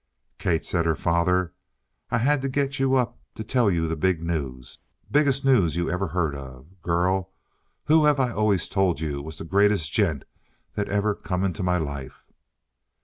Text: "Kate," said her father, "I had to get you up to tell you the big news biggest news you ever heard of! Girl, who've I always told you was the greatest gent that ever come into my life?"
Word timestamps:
"Kate," 0.39 0.65
said 0.65 0.83
her 0.87 0.95
father, 0.95 1.53
"I 2.09 2.17
had 2.17 2.41
to 2.41 2.49
get 2.49 2.79
you 2.79 2.95
up 2.95 3.19
to 3.35 3.43
tell 3.43 3.69
you 3.69 3.87
the 3.87 3.95
big 3.95 4.23
news 4.23 4.79
biggest 5.11 5.45
news 5.45 5.75
you 5.75 5.91
ever 5.91 6.07
heard 6.07 6.33
of! 6.33 6.81
Girl, 6.81 7.29
who've 7.83 8.19
I 8.19 8.31
always 8.31 8.67
told 8.67 8.99
you 8.99 9.21
was 9.21 9.37
the 9.37 9.43
greatest 9.43 9.93
gent 9.93 10.23
that 10.73 10.89
ever 10.89 11.13
come 11.13 11.43
into 11.43 11.61
my 11.61 11.77
life?" 11.77 12.23